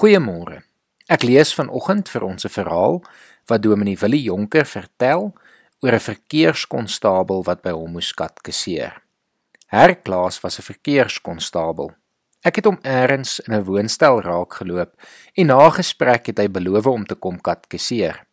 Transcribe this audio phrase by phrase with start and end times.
[0.00, 0.62] Goeiemôre.
[1.12, 3.02] Ek lees vanoggend vir ons 'n verhaal
[3.50, 5.34] wat Dominee Willie Jonker vertel
[5.82, 9.02] oor 'n verkeerskonstabel wat by hom moes katkeseer.
[9.66, 11.92] Herklaas was 'n verkeerskonstabel.
[12.42, 14.92] Ek het hom eers in 'n woonstel raak geloop
[15.36, 18.24] en na gesprek het hy beloof om te kom katkeseer.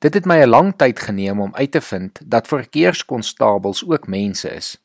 [0.00, 4.48] Dit het my 'n lang tyd geneem om uit te vind dat verkeerskonstabels ook mense
[4.48, 4.78] is.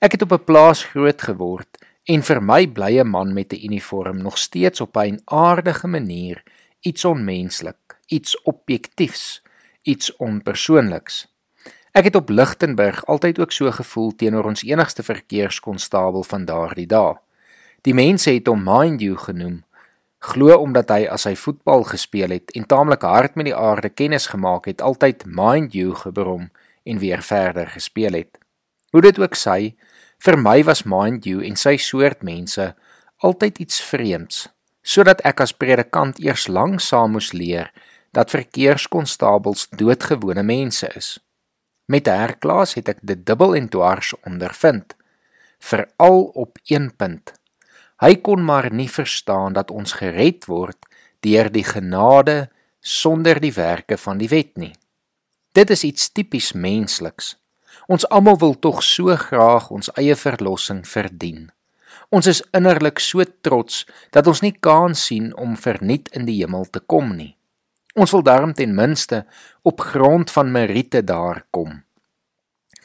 [0.00, 4.22] Ek het op 'n plaas groot geword en vir my blye man met 'n uniform
[4.22, 6.42] nog steeds op 'n aardige manier
[6.80, 9.42] iets onmenslik, iets objektiefs,
[9.82, 11.28] iets onpersoonliks.
[11.92, 17.14] Ek het op Lichtenburg altyd ook so gevoel teenoor ons enigste verkeerskonstabel van daardie dae.
[17.80, 19.64] Die mense het hom mind you genoem,
[20.18, 24.26] glo omdat hy as hy voetbal gespeel het en taamlik hard met die aarde kennis
[24.26, 26.50] gemaak het, altyd mind you gebrom
[26.82, 28.38] en weer verder gespeel het.
[28.90, 29.74] Hoe dit ook sy,
[30.20, 32.64] Vir my was Mind You en sy soort mense
[33.24, 34.42] altyd iets vreemds,
[34.84, 37.70] sodat ek as predikant eers lanksaam moes leer
[38.12, 41.14] dat verkeerskonstabels doodgewone mense is.
[41.88, 44.92] Met herklaas het ek dit dubbel en dwars ondervind,
[45.56, 47.32] veral op een punt.
[48.04, 50.84] Hy kon maar nie verstaan dat ons gered word
[51.24, 52.50] deur die genade
[52.84, 54.74] sonder die werke van die wet nie.
[55.56, 57.38] Dit is iets tipies mensliks.
[57.90, 61.48] Ons almal wil tog so graag ons eie verlossing verdien.
[62.14, 63.82] Ons is innerlik so trots
[64.14, 67.34] dat ons nie kans sien om verniet in die hemel te kom nie.
[67.98, 69.24] Ons wil daarom ten minste
[69.66, 71.80] op grond van meriete daar kom.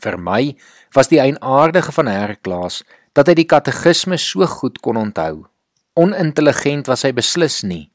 [0.02, 0.56] Vir my
[0.98, 2.82] was die eienaardige van Herklaas
[3.14, 5.46] dat hy die katekisme so goed kon onthou.
[5.96, 7.86] Onintelligent was hy beslis nie.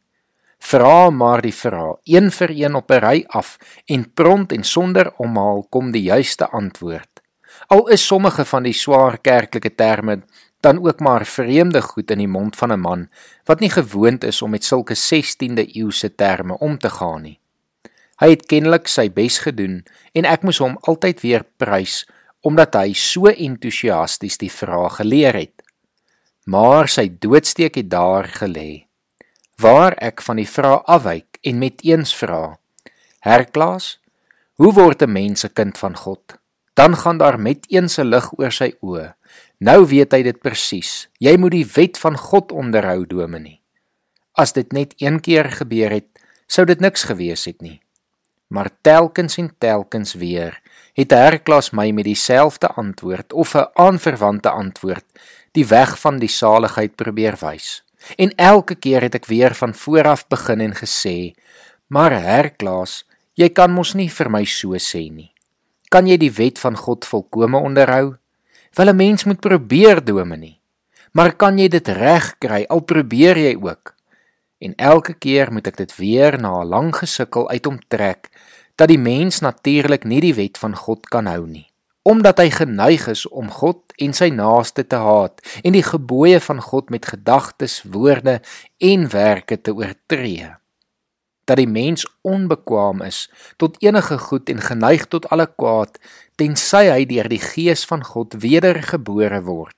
[0.60, 5.12] Vra maar die vraag, een vir een op 'n ry af en prompt en sonder
[5.16, 7.20] omhaal kom die juiste antwoord.
[7.66, 10.22] Al is sommige van die swaar kerklike terme
[10.60, 13.08] dan ook maar vreemde goed in die mond van 'n man
[13.44, 17.40] wat nie gewoond is om met sulke 16de eeuse terme om te gaan nie.
[18.16, 22.08] Hy het kennelik sy bes gedoen en ek moes hom altyd weer prys
[22.40, 25.62] omdat hy so entoesiasties die vraag geleer het.
[26.44, 28.89] Maar sy doodsteek het daar gelê
[29.60, 32.58] waar ek van die vraag afwyk en met eens vra:
[33.20, 34.00] Herklaas,
[34.60, 36.38] hoe word 'n mens 'n kind van God?
[36.74, 39.14] Dan gaan daar met eens 'n lig oor sy oë.
[39.58, 41.08] Nou weet hy dit presies.
[41.18, 43.60] Jy moet die wet van God onderhou, Dominee.
[44.32, 46.08] As dit net een keer gebeur het,
[46.46, 47.80] sou dit niks gewees het nie.
[48.48, 50.60] Maar telkens en telkens weer
[50.94, 55.04] het Herklaas my met dieselfde antwoord of 'n aanverwante antwoord
[55.52, 57.82] die weg van die saligheid probeer wys.
[58.16, 61.34] En elke keer het ek weer van vooraf begin en gesê:
[61.86, 65.32] "Maar Herklaas, jy kan mos nie vir my so sê nie.
[65.88, 68.16] Kan jy die wet van God volkome onderhou?
[68.74, 70.60] Wel 'n mens moet probeer, Dominee.
[71.12, 73.94] Maar kan jy dit reg kry al probeer jy ook?"
[74.58, 78.28] En elke keer moet ek dit weer na 'n lang gesukkel uit omtrek
[78.76, 81.69] dat die mens natuurlik nie die wet van God kan hou nie
[82.10, 86.58] omdat hy geneig is om God en sy naaste te haat en die gebooie van
[86.64, 88.40] God met gedagtes, woorde
[88.82, 90.48] en werke te oortree.
[91.46, 93.28] Dat die mens onbekwaam is
[93.62, 96.00] tot enige goed en geneig tot alle kwaad
[96.34, 99.76] tensy hy deur die gees van God wedergebore word.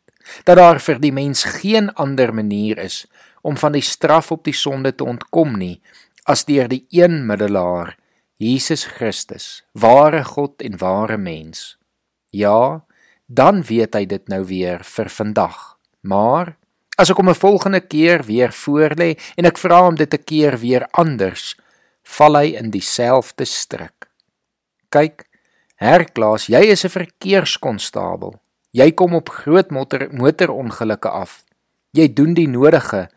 [0.49, 3.05] Dat daar vir die mens geen ander manier is
[3.43, 5.83] om van die straf op die sonde te ontkom nie
[6.25, 7.97] as deur die een middelaar,
[8.39, 11.82] Jesus Christus, ware God en ware mens.
[12.33, 12.83] Ja,
[13.29, 15.77] dan weet hy dit nou weer vir vandag.
[16.01, 16.57] Maar
[16.97, 20.59] as ek hom 'n volgende keer weer voorlê en ek vra hom dit 'n keer
[20.59, 21.57] weer anders,
[22.03, 24.09] val hy in dieselfde struik.
[24.89, 25.29] Kyk,
[25.77, 28.41] Herklaas, jy is 'n verkeerskonstabel.
[28.73, 31.45] Jy kom op groot motor motorongelukke af.
[31.93, 33.09] Jy doen die nodige,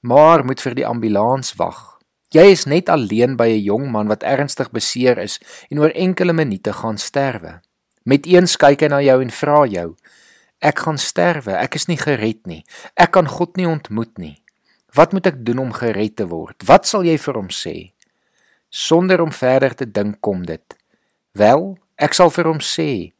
[0.00, 1.98] maar moet vir die ambulans wag.
[2.30, 6.32] Jy is net alleen by 'n jong man wat ernstig beseer is en oor enkele
[6.32, 7.60] minute gaan sterwe.
[8.04, 9.88] Met eens kyk hy na jou en vra jou:
[10.60, 12.62] Ek gaan sterwe, ek is nie gered nie.
[12.96, 14.36] Ek kan God nie ontmoet nie.
[14.96, 16.56] Wat moet ek doen om gered te word?
[16.66, 17.92] Wat sal jy vir hom sê?
[18.70, 20.76] Sonder om verder te dink kom dit.
[21.38, 23.12] Wel, ek sal vir hom sê: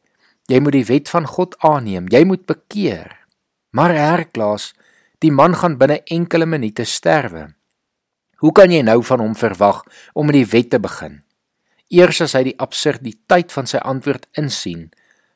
[0.51, 2.09] Jy moet die wet van God aanneem.
[2.11, 3.15] Jy moet bekeer.
[3.71, 4.73] Maar Herklaas,
[5.23, 7.51] die man gaan binne enkele minute sterwe.
[8.41, 9.83] Hoe kan jy nou van hom verwag
[10.17, 11.21] om met die wet te begin?
[11.91, 14.91] Eers as hy die absurditeit van sy antwoord insien,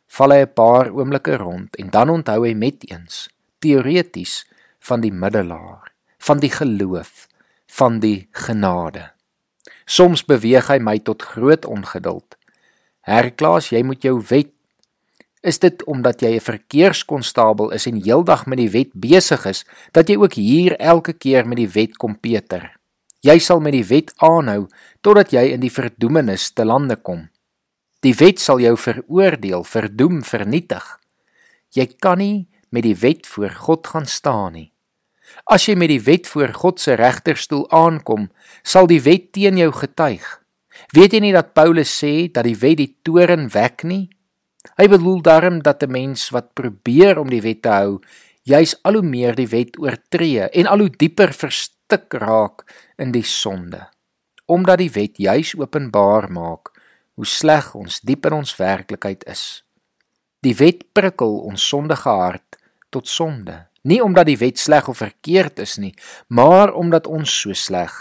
[0.08, 3.28] val hy 'n paar oomblikke rond en dan onthou hy met eens
[3.60, 4.46] teoreties
[4.80, 7.28] van die middelaar, van die geloof,
[7.68, 9.12] van die genade.
[9.86, 12.38] Soms beweeg hy my tot groot ongeduld.
[13.02, 14.52] Herklaas, jy moet jou wet
[15.46, 20.10] Is dit omdat jy 'n verkeerskonstabel is en heeldag met die wet besig is, dat
[20.10, 22.74] jy ook hier elke keer met die wet kom peter?
[23.26, 24.68] Jy sal met die wet aanhou
[25.02, 27.26] totdat jy in die verdoemenis te lande kom.
[28.06, 30.86] Die wet sal jou veroordeel, verdoem, vernietig.
[31.74, 34.70] Jy kan nie met die wet voor God gaan staan nie.
[35.50, 38.30] As jy met die wet voor God se regterstoel aankom,
[38.62, 40.26] sal die wet teen jou getuig.
[40.94, 44.06] Weet jy nie dat Paulus sê dat die wet die toren wek nie?
[44.78, 48.02] Hy bedoel daarom dat 'n mens wat probeer om die wet te hou,
[48.44, 51.34] juis al hoe meer die wet oortree en al hoe dieper
[51.90, 52.66] verstik raak
[52.98, 53.90] in die sonde.
[54.48, 56.72] Omdat die wet juis openbaar maak
[57.16, 59.64] hoe sleg ons diep in ons werklikheid is.
[60.42, 62.58] Die wet prikkel ons sondige hart
[62.92, 65.94] tot sonde, nie omdat die wet sleg of verkeerd is nie,
[66.28, 67.92] maar omdat ons so sleg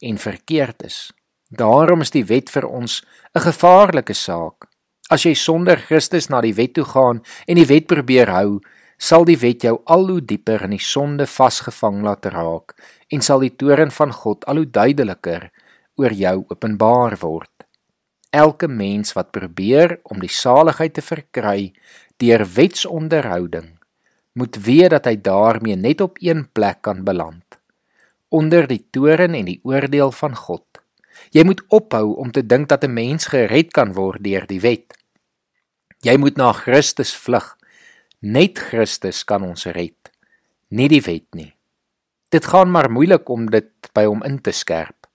[0.00, 1.10] en verkeerd is.
[1.50, 3.02] Daarom is die wet vir ons
[3.34, 4.68] 'n gevaarlike saak.
[5.10, 8.60] As jy sonder Christus na die wet toe gaan en die wet probeer hou,
[9.00, 12.74] sal die wet jou al hoe dieper in die sonde vasgevang laat raak
[13.08, 15.48] en sal die toorn van God al hoe duideliker
[15.96, 17.52] oor jou openbaar word.
[18.30, 21.72] Elke mens wat probeer om die saligheid te verkry
[22.20, 23.72] deur wetsonderhouding,
[24.38, 27.58] moet weet dat hy daarmee net op een plek kan beland,
[28.28, 30.66] onder die toorn en die oordeel van God.
[31.34, 34.94] Jy moet ophou om te dink dat 'n mens gered kan word deur die wet.
[36.02, 37.56] Jy moet na Christus vlug.
[38.20, 40.10] Net Christus kan ons red,
[40.68, 41.54] nie die wet nie.
[42.28, 45.08] Dit gaan maar moeilik om dit by hom in te skerp.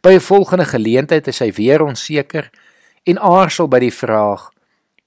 [0.00, 2.50] By 'n volgende geleentheid is hy weer onseker
[3.04, 4.50] en aarzel by die vraag: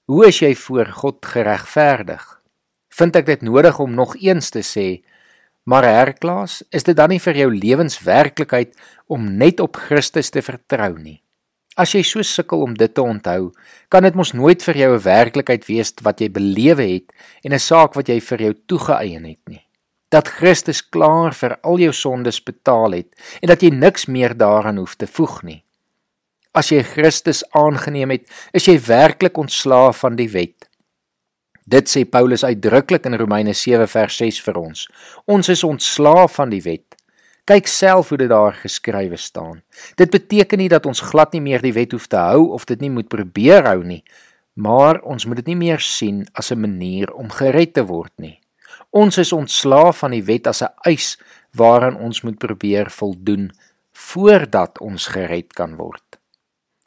[0.06, 2.40] Hoe is jy voor God geregverdig?
[2.88, 5.02] Vind ek dit nodig om nog eens te sê:
[5.64, 8.76] Maar Herklaas, is dit dan nie vir jou lewenswerklikheid
[9.08, 11.22] om net op Christus te vertrou nie?
[11.76, 13.52] As jy so sukkel om dit te onthou,
[13.88, 17.12] kan dit mos nooit vir jou 'n werklikheid wees wat jy belewe het
[17.44, 19.70] en 'n saak wat jy vir jou toegeëien het nie
[20.10, 24.80] dat Christus klaar vir al jou sondes betaal het en dat jy niks meer daaraan
[24.82, 25.60] hoef te voeg nie.
[26.50, 30.66] As jy Christus aangeneem het, is jy werklik ontslaaf van die wet.
[31.70, 34.88] Dit sê Paulus uitdruklik in Romeine 7 vers 6 vir ons.
[35.30, 36.89] Ons is ontslaaf van die wet.
[37.44, 39.62] Kyk self hoe dit daar geskrywe staan.
[39.96, 42.80] Dit beteken nie dat ons glad nie meer die wet hoef te hou of dit
[42.80, 44.02] nie moet probeer hou nie,
[44.54, 48.40] maar ons moet dit nie meer sien as 'n manier om gered te word nie.
[48.90, 51.18] Ons is ontslaaf van die wet as 'n eis
[51.54, 53.50] waaraan ons moet probeer voldoen
[53.92, 56.18] voordat ons gered kan word.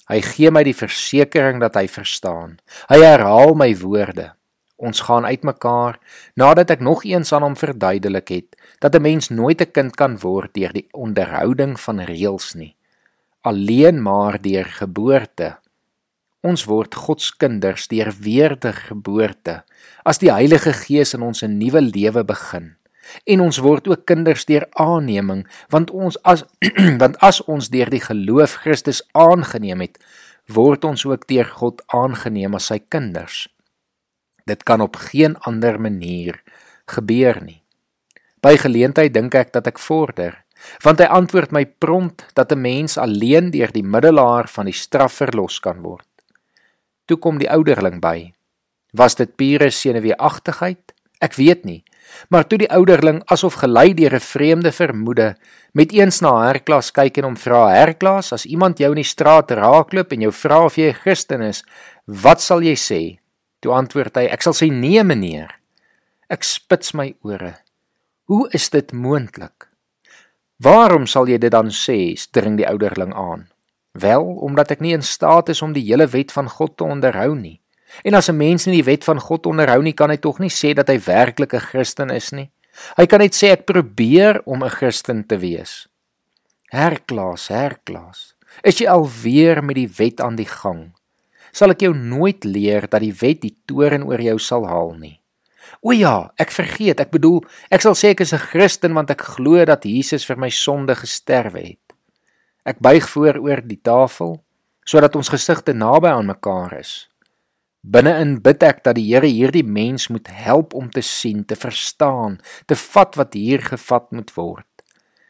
[0.09, 2.57] Hy gee my die versekering dat hy verstaan.
[2.89, 4.33] Hy herhaal my woorde.
[4.83, 5.99] Ons gaan uitmekaar
[6.35, 8.49] nadat ek nog eens aan hom verduidelik het
[8.83, 12.75] dat 'n mens nooit 'n kind kan word deur die onderhouding van reëls nie,
[13.41, 15.63] alleen maar deur geboorte
[16.43, 19.61] Ons word God se kinders deur wedergeboorte
[20.03, 22.75] as die Heilige Gees in ons 'n nuwe lewe begin.
[23.23, 26.43] En ons word ook kinders deur aanneming, want ons as
[27.01, 29.97] want as ons deur die geloof Christus aangeneem het,
[30.47, 33.47] word ons ook deur God aangeneem as sy kinders.
[34.45, 36.41] Dit kan op geen ander manier
[36.85, 37.63] gebeur nie.
[38.43, 40.43] By geleentheid dink ek dat ek vorder,
[40.83, 45.13] want hy antwoord my prompt dat 'n mens alleen deur die middelaar van die straf
[45.13, 46.07] verlos kan word.
[47.05, 48.33] Toe kom die ouderling by.
[48.93, 50.93] Was dit pure senuweeagtigheid?
[51.19, 51.83] Ek weet nie.
[52.29, 55.35] Maar toe die ouderling asof gelei deur 'n vreemde vermoede
[55.73, 59.51] met eens na Herklas kyk en hom vra: "Herklas, as iemand jou in die straat
[59.51, 61.63] raakloop en jou vra of jy 'n Christen is,
[62.05, 63.22] wat sal jy sê?"
[63.63, 65.55] Toe antwoord hy: "Ek sal sê nee, meneer."
[66.27, 67.55] Ek spits my ore.
[68.27, 69.69] Hoe is dit moontlik?
[70.63, 72.15] Waarom sal jy dit dan sê?
[72.31, 73.47] dring die ouderling aan.
[73.93, 77.35] Wel, omdat ek nie in staat is om die hele wet van God te onderhou
[77.35, 77.59] nie.
[78.03, 80.49] En as 'n mens nie die wet van God onderhou nie, kan hy tog nie
[80.49, 82.49] sê dat hy werklik 'n Christen is nie.
[82.97, 85.87] Hy kan net sê ek probeer om 'n Christen te wees.
[86.71, 88.33] Herklaas, herklaas.
[88.63, 90.93] Is jy alweer met die wet aan die gang?
[91.53, 95.19] Sal ek jou nooit leer dat die wet die toren oor jou sal haal nie.
[95.85, 97.01] O ja, ek vergeet.
[97.03, 100.37] Ek bedoel, ek sal sê ek is 'n Christen want ek glo dat Jesus vir
[100.37, 101.93] my sonde gesterwe het.
[102.65, 104.43] Ek buig voor oor die tafel
[104.85, 107.07] sodat ons gesigte naby aan mekaar is.
[107.83, 112.39] Binne-in bid ek dat die Here hierdie mens moet help om te sien, te verstaan,
[112.65, 114.67] te vat wat hier gevat moet word.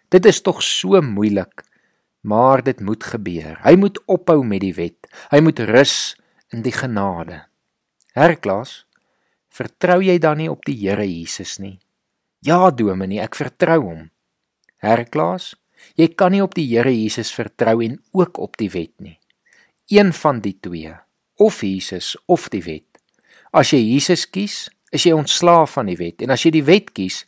[0.09, 1.63] Dit is tog so moeilik,
[2.23, 3.59] maar dit moet gebeur.
[3.63, 5.07] Hy moet ophou met die wet.
[5.31, 6.15] Hy moet rus
[6.55, 7.43] in die genade.
[8.17, 8.83] Herklas,
[9.53, 11.79] vertrou jy dan nie op die Here Jesus nie?
[12.43, 14.07] Ja, Dominee, ek vertrou hom.
[14.83, 15.53] Herklas,
[15.97, 19.17] Jy kan nie op die Here Jesus vertrou en ook op die wet nie.
[19.91, 20.93] Een van die twee,
[21.37, 22.87] of Jesus of die wet.
[23.53, 26.93] As jy Jesus kies, is jy ontslaaf van die wet en as jy die wet
[26.95, 27.23] kies,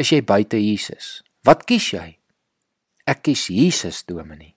[0.00, 1.20] is jy buite Jesus.
[1.46, 2.06] Wat kies jy?
[3.04, 4.54] Ek kies Jesus, Dominee.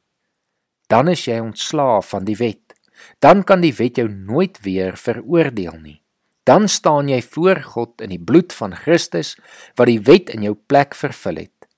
[0.87, 2.75] Dan is jy ontslaaf van die wet.
[3.19, 5.99] Dan kan die wet jou nooit weer veroordeel nie.
[6.45, 9.33] Dan staan jy voor God in die bloed van Christus
[9.79, 11.69] wat die wet in jou plek vervul het.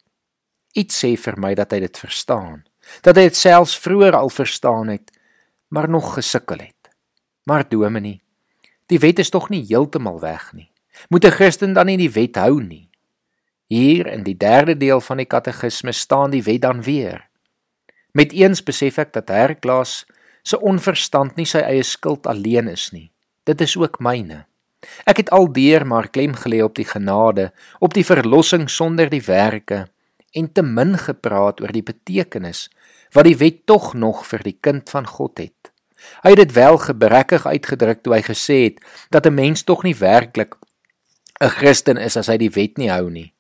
[0.76, 2.66] Iets sê vir my dat hy dit verstaan,
[3.02, 5.14] dat hy dit selfs vroeër al verstaan het,
[5.72, 6.92] maar nog gesukkel het.
[7.48, 8.20] Maar Dominee,
[8.92, 10.68] die wet is tog nie heeltemal weg nie.
[11.10, 12.87] Moet 'n Christen dan nie die wet hou nie?
[13.68, 17.26] Hier in die derde deel van die katekismes staan die wet dan weer.
[18.16, 20.06] Met eens besef ek dat Herklaas
[20.48, 23.10] se onverstand nie sy eie skuld alleen is nie.
[23.44, 24.46] Dit is ook myne.
[25.10, 27.52] Ek het aldeer maar klem gelê op die genade,
[27.84, 29.88] op die verlossing sonder die werke
[30.32, 32.68] en te min gepraat oor die betekenis
[33.16, 35.72] wat die wet tog nog vir die kind van God het.
[36.24, 39.96] Hy het dit wel gebrekkig uitgedruk toe hy gesê het dat 'n mens tog nie
[39.96, 40.56] werklik
[41.42, 43.34] 'n Christen is as hy die wet nie hou nie.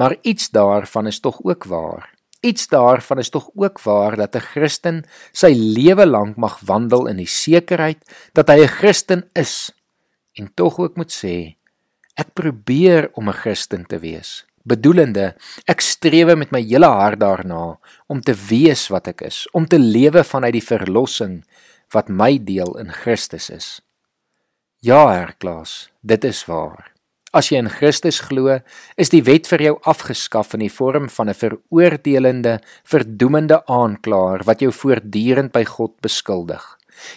[0.00, 2.14] Maar iets daarvan is tog ook waar.
[2.40, 7.16] Iets daarvan is tog ook waar dat 'n Christen sy lewe lank mag wandel in
[7.16, 9.72] die sekerheid dat hy 'n Christen is
[10.32, 11.56] en tog ook moet sê
[12.14, 14.46] ek probeer om 'n Christen te wees.
[14.62, 19.66] Bedoelende, ek streef met my hele hart daarna om te wees wat ek is, om
[19.66, 21.44] te lewe vanuit die verlossing
[21.90, 23.80] wat my deel in Christus is.
[24.78, 26.99] Ja, Herr Klaas, dit is waar.
[27.30, 28.56] As jy in Christus glo,
[28.98, 34.60] is die wet vir jou afgeskaf in die vorm van 'n veroordelende, verdoemende aanklaer wat
[34.60, 36.64] jou voortdurend by God beskuldig.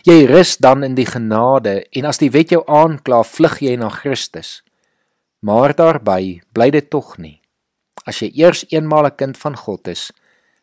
[0.05, 3.89] Jy rus dan in die genade en as die wet jou aankla, vlug jy na
[3.89, 4.61] Christus.
[5.41, 7.41] Maar daarby bly dit tog nie.
[8.05, 10.11] As jy eers eenmaal 'n kind van God is,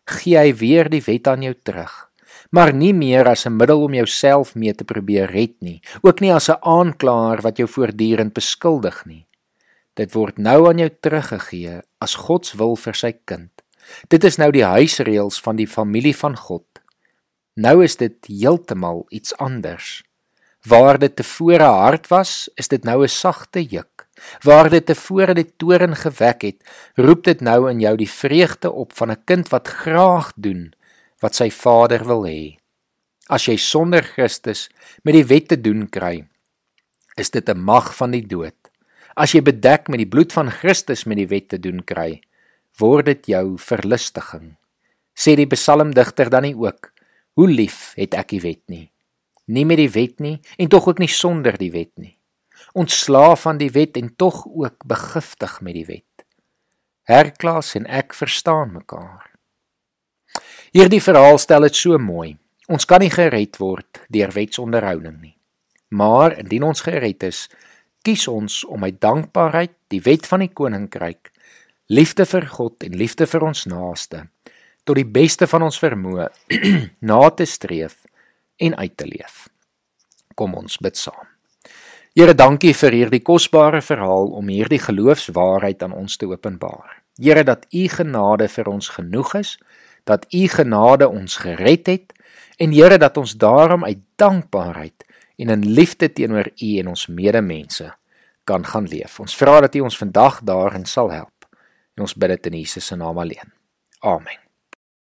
[0.07, 2.11] gee hy weer die wet aan jou terug
[2.51, 6.33] maar nie meer as 'n middel om jouself mee te probeer red nie, ook nie
[6.33, 9.27] as 'n aanklaer wat jou voortdurend beskuldig nie.
[10.01, 13.51] Dit word nou aan jou teruggegee as God se wil vir sy kind.
[14.09, 16.65] Dit is nou die huisreëls van die familie van God.
[17.61, 20.01] Nou is dit heeltemal iets anders.
[20.65, 24.07] Waar dit tevore hard was, is dit nou 'n sagte juk.
[24.45, 26.59] Waar dit tevore die toren gewek het,
[26.97, 30.73] roep dit nou in jou die vreugde op van 'n kind wat graag doen
[31.21, 32.57] wat sy vader wil hê.
[33.29, 34.69] As jy sonder Christus
[35.03, 36.27] met die wet te doen kry,
[37.17, 38.60] is dit 'n mag van die dood.
[39.17, 42.21] As jy bedek met die bloed van Christus met die wet te doen kry,
[42.79, 44.55] word dit jou verlustiging.
[45.15, 46.93] Sê die psalmdigter dan nie ook:
[47.35, 48.91] Hoe lief het ek die wet nie.
[49.51, 52.15] Nie met die wet nie en tog ook nie sonder die wet nie.
[52.79, 56.07] Ontslaaf van die wet en tog ook begiftig met die wet.
[57.11, 59.27] Herklaas en ek verstaan mekaar.
[60.71, 62.37] Hierdie verhaal stel dit so mooi.
[62.71, 65.35] Ons kan nie gered word deur wetsonderhouding nie.
[65.91, 67.49] Maar indien ons gered is,
[68.07, 71.33] kies ons om uit dankbaarheid die wet van die koninkryk,
[71.91, 74.27] liefde vir God en liefde vir ons naaste
[74.89, 76.31] tot die beste van ons vermoë
[77.11, 78.01] na te streef
[78.61, 79.45] en uit te leef.
[80.35, 81.29] Kom ons bid saam.
[82.17, 86.97] Here, dankie vir hierdie kosbare verhaal om hierdie geloofswaarheid aan ons te openbaar.
[87.21, 89.53] Here, dat U genade vir ons genoeg is,
[90.09, 92.17] dat U genade ons gered het
[92.59, 95.07] en Here dat ons daarom uit dankbaarheid
[95.41, 97.89] en in liefde teenoor U en ons medemense
[98.45, 99.21] kan gaan leef.
[99.21, 101.49] Ons vra dat U ons vandag daarin sal help.
[101.97, 103.53] En ons bid dit in Jesus se naam alleen.
[104.01, 104.50] Amen.